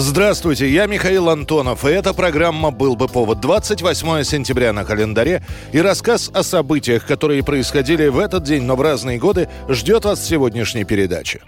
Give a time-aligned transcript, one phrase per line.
[0.00, 5.42] Здравствуйте, я Михаил Антонов, и эта программа «Был бы повод» 28 сентября на календаре,
[5.72, 10.20] и рассказ о событиях, которые происходили в этот день, но в разные годы, ждет вас
[10.20, 11.40] в сегодняшней передаче.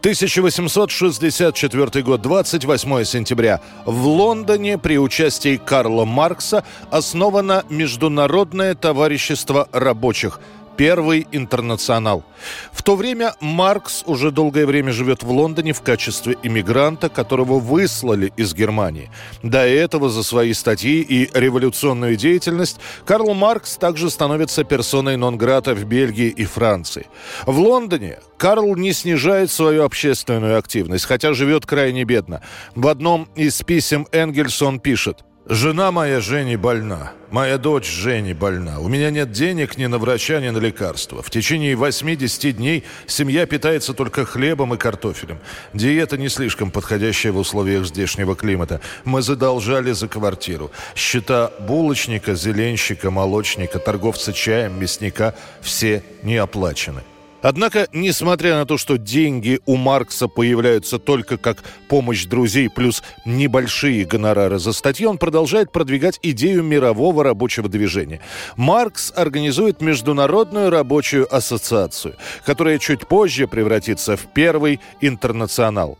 [0.00, 3.60] 1864 год, 28 сентября.
[3.84, 10.40] В Лондоне при участии Карла Маркса основано Международное товарищество рабочих–
[10.80, 12.24] Первый интернационал.
[12.72, 18.32] В то время Маркс уже долгое время живет в Лондоне в качестве иммигранта, которого выслали
[18.38, 19.10] из Германии.
[19.42, 25.84] До этого за свои статьи и революционную деятельность Карл Маркс также становится персоной нон-грата в
[25.84, 27.08] Бельгии и Франции.
[27.44, 32.40] В Лондоне Карл не снижает свою общественную активность, хотя живет крайне бедно.
[32.74, 35.18] В одном из писем Энгельсон пишет–
[35.52, 37.10] Жена моя Жени больна.
[37.32, 38.78] Моя дочь Жени больна.
[38.78, 41.24] У меня нет денег ни на врача, ни на лекарства.
[41.24, 45.40] В течение 80 дней семья питается только хлебом и картофелем.
[45.74, 48.80] Диета не слишком подходящая в условиях здешнего климата.
[49.04, 50.70] Мы задолжали за квартиру.
[50.94, 57.02] Счета булочника, зеленщика, молочника, торговца чаем, мясника– все не оплачены.
[57.42, 64.04] Однако, несмотря на то, что деньги у Маркса появляются только как помощь друзей плюс небольшие
[64.04, 68.20] гонорары за статьи, он продолжает продвигать идею мирового рабочего движения.
[68.56, 75.98] Маркс организует Международную рабочую ассоциацию, которая чуть позже превратится в первый интернационал.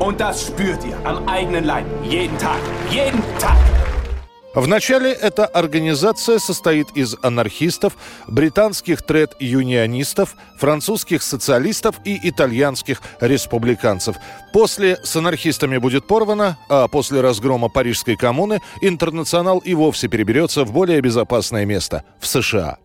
[0.00, 1.84] Und das spürt ihr am eigenen Leib.
[2.02, 2.58] Jeden Tag.
[2.90, 3.79] Jeden Tag.
[4.54, 14.16] Вначале эта организация состоит из анархистов, британских тред-юнионистов, французских социалистов и итальянских республиканцев.
[14.52, 20.72] После с анархистами будет порвано, а после разгрома Парижской коммуны интернационал и вовсе переберется в
[20.72, 22.78] более безопасное место– в США.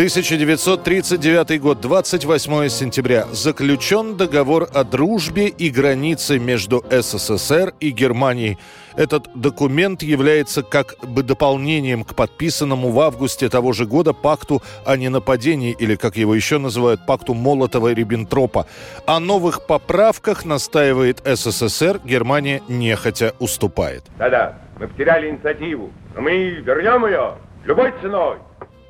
[0.00, 3.26] 1939 год, 28 сентября.
[3.32, 8.56] Заключен договор о дружбе и границе между СССР и Германией.
[9.00, 14.94] Этот документ является как бы дополнением к подписанному в августе того же года пакту о
[14.98, 18.66] ненападении, или, как его еще называют, пакту Молотова-Риббентропа.
[19.06, 24.04] О новых поправках настаивает СССР, Германия нехотя уступает.
[24.18, 28.36] Да-да, мы потеряли инициативу, но мы вернем ее любой ценой.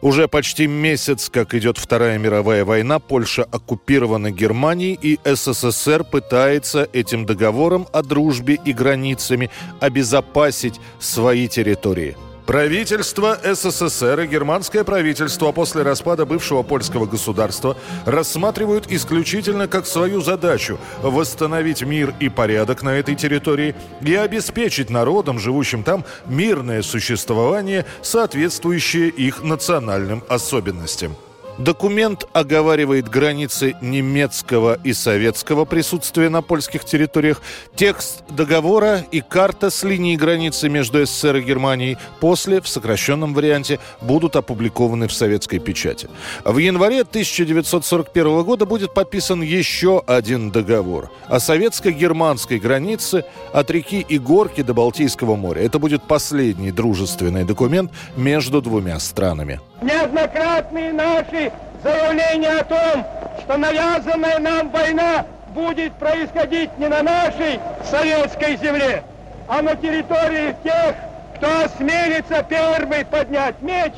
[0.02, 7.26] Уже почти месяц, как идет Вторая мировая война, Польша оккупирована Германией, и СССР пытается этим
[7.26, 12.16] договором о дружбе и границами обезопасить свои территории.
[12.50, 20.76] Правительство СССР и германское правительство после распада бывшего польского государства рассматривают исключительно как свою задачу
[21.00, 29.10] восстановить мир и порядок на этой территории и обеспечить народам, живущим там, мирное существование, соответствующее
[29.10, 31.14] их национальным особенностям.
[31.60, 37.42] Документ оговаривает границы немецкого и советского присутствия на польских территориях.
[37.76, 43.78] Текст договора и карта с линией границы между СССР и Германией после, в сокращенном варианте,
[44.00, 46.08] будут опубликованы в советской печати.
[46.46, 54.62] В январе 1941 года будет подписан еще один договор о советско-германской границе от реки Игорки
[54.62, 55.60] до Балтийского моря.
[55.60, 61.52] Это будет последний дружественный документ между двумя странами неоднократные наши
[61.82, 63.06] заявления о том,
[63.40, 69.02] что навязанная нам война будет происходить не на нашей советской земле,
[69.48, 70.94] а на территории тех,
[71.36, 73.92] кто осмелится первый поднять меч,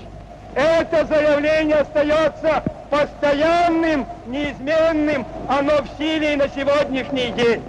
[0.54, 7.62] это заявление остается постоянным, неизменным, оно в силе и на сегодняшний день.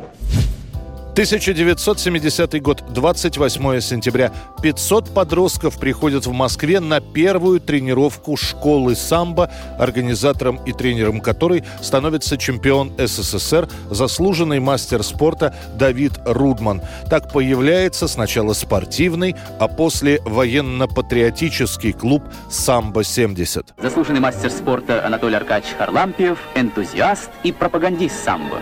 [1.13, 4.31] 1970 год, 28 сентября.
[4.63, 12.35] 500 подростков приходят в Москве на первую тренировку школы самбо, организатором и тренером которой становится
[12.35, 16.81] чемпион СССР, заслуженный мастер спорта Давид Рудман.
[17.11, 23.67] Так появляется сначала спортивный, а после военно-патриотический клуб «Самбо-70».
[23.77, 28.57] Заслуженный мастер спорта Анатолий Аркадьевич Харлампиев, энтузиаст и пропагандист самбо.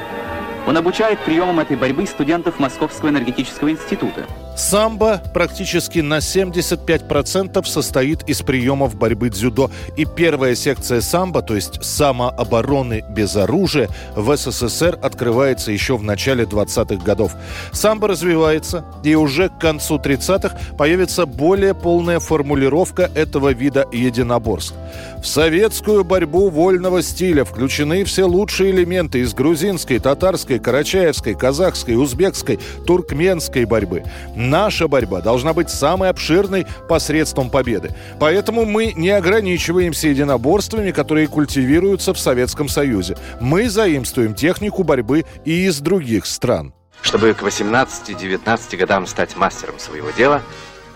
[0.68, 4.28] Он обучает приемам этой борьбы студентов Московского энергетического института.
[4.56, 9.72] Самбо практически на 75% состоит из приемов борьбы дзюдо.
[9.98, 16.44] И первая секция самбо, то есть самообороны без оружия, в СССР открывается еще в начале
[16.44, 17.34] 20-х годов.
[17.72, 24.76] Самбо развивается, и уже к концу 30-х появится более полная формулировка этого вида единоборств.
[25.22, 32.60] В советскую борьбу вольного стиля включены все лучшие элементы из грузинской, татарской, карачаевской, казахской, узбекской,
[32.86, 34.04] туркменской борьбы.
[34.50, 37.96] Наша борьба должна быть самой обширной посредством победы.
[38.20, 43.18] Поэтому мы не ограничиваемся единоборствами, которые культивируются в Советском Союзе.
[43.40, 46.74] Мы заимствуем технику борьбы и из других стран.
[47.04, 50.42] Чтобы к 18-19 годам стать мастером своего дела,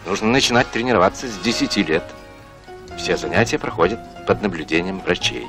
[0.08, 2.04] нужно начинать тренироваться с 10 лет.
[2.98, 5.46] Все занятия проходят под наблюдением врачей.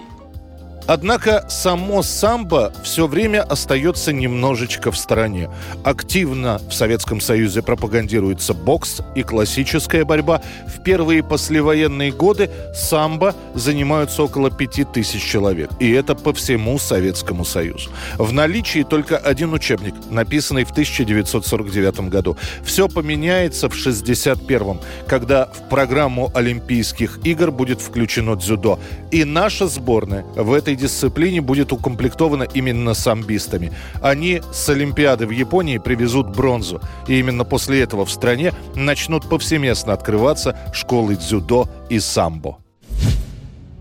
[0.86, 5.50] Однако само самбо все время остается немножечко в стороне.
[5.84, 10.42] Активно в Советском Союзе пропагандируется бокс и классическая борьба.
[10.66, 15.70] В первые послевоенные годы самбо занимаются около пяти тысяч человек.
[15.80, 17.90] И это по всему Советскому Союзу.
[18.16, 22.36] В наличии только один учебник, написанный в 1949 году.
[22.64, 28.78] Все поменяется в 1961, когда в программу Олимпийских игр будет включено дзюдо.
[29.10, 33.72] И наша сборная в этой дисциплине будет укомплектована именно самбистами.
[34.02, 36.80] Они с Олимпиады в Японии привезут бронзу.
[37.08, 42.58] И именно после этого в стране начнут повсеместно открываться школы дзюдо и самбо.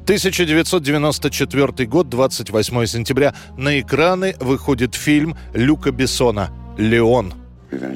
[0.06, 3.34] 1994 год, 28 сентября.
[3.58, 7.34] На экраны выходит фильм Люка Бессона «Леон».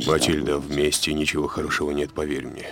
[0.08, 2.66] Матильда, вместе ничего хорошего нет, поверь мне.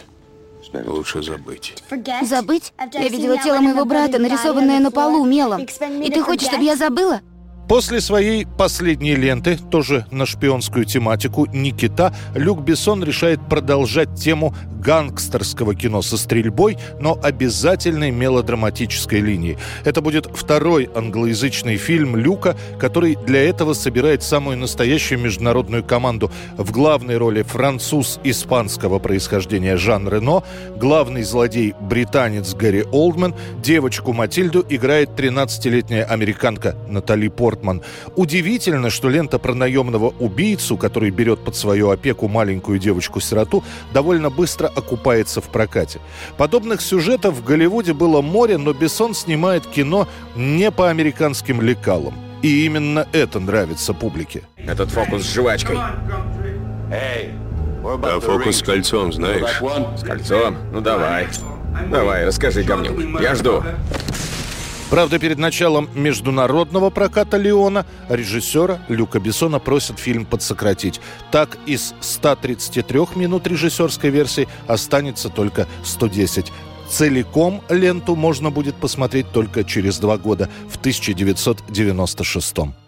[0.74, 1.76] Лучше забыть.
[2.24, 2.74] Забыть?
[2.94, 5.62] Я видела тело моего брата, нарисованное на полу мелом.
[5.62, 7.22] И ты хочешь, чтобы я забыла?
[7.68, 15.76] После своей последней ленты, тоже на шпионскую тематику, «Никита», Люк Бессон решает продолжать тему гангстерского
[15.76, 19.58] кино со стрельбой, но обязательной мелодраматической линией.
[19.84, 26.32] Это будет второй англоязычный фильм Люка, который для этого собирает самую настоящую международную команду.
[26.56, 30.44] В главной роли француз испанского происхождения Жан Рено,
[30.78, 37.82] главный злодей британец Гэри Олдман, девочку Матильду играет 13-летняя американка Натали Портман.
[38.16, 43.64] Удивительно, что лента про наемного убийцу, который берет под свою опеку маленькую девочку-сироту,
[43.94, 46.00] довольно быстро окупается в прокате.
[46.38, 52.14] Подобных сюжетов в Голливуде было море, но Бессон снимает кино не по американским лекалам.
[52.42, 54.44] И именно это нравится публике.
[54.58, 55.78] Этот фокус с жвачкой.
[57.84, 59.62] А фокус с кольцом знаешь?
[60.00, 60.56] С кольцом?
[60.72, 61.28] Ну давай.
[61.92, 63.22] Давай, расскажи говнюк.
[63.22, 63.64] Я жду.
[64.90, 71.02] Правда, перед началом международного проката «Леона» режиссера Люка Бессона просят фильм подсократить.
[71.30, 76.54] Так, из 133 минут режиссерской версии останется только 110.
[76.90, 82.87] Целиком ленту можно будет посмотреть только через два года, в 1996 -м.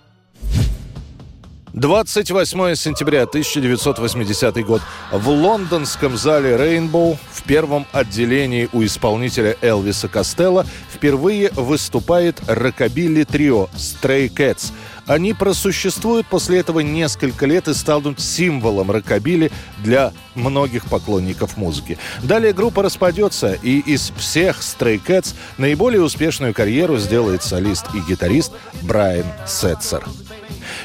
[1.79, 4.81] 28 сентября 1980 год.
[5.13, 13.69] В лондонском зале Rainbow в первом отделении у исполнителя Элвиса Костелла впервые выступает рокобилли трио
[13.75, 14.73] Stray Cats.
[15.07, 21.97] Они просуществуют после этого несколько лет и станут символом рокобили для многих поклонников музыки.
[22.21, 28.51] Далее группа распадется, и из всех Stray Cats наиболее успешную карьеру сделает солист и гитарист
[28.81, 30.03] Брайан Сетцер.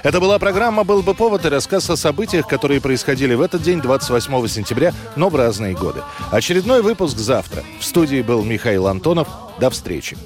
[0.02, 3.80] Это была программа «Был бы повод» и рассказ о событиях, которые происходили в этот день,
[3.80, 6.02] 28 сентября, но в разные годы.
[6.30, 7.62] Очередной выпуск завтра.
[7.80, 9.28] В студии был Михаил Антонов.
[9.58, 10.16] До встречи.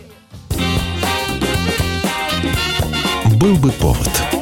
[3.37, 4.38] «Был бы повод»